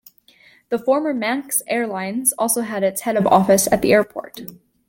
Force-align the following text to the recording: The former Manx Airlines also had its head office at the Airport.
The 0.69 0.79
former 0.79 1.13
Manx 1.13 1.61
Airlines 1.67 2.33
also 2.39 2.61
had 2.61 2.81
its 2.81 3.01
head 3.01 3.17
office 3.27 3.71
at 3.71 3.83
the 3.83 3.93
Airport. 3.93 4.41